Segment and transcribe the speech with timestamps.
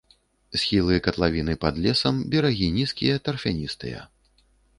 [0.61, 3.99] Схілы катлавіны пад лесам, берагі нізкія, тарфяністыя.